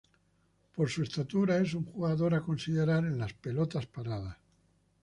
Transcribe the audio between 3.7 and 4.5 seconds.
paradas.